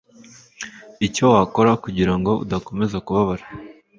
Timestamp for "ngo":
2.19-2.31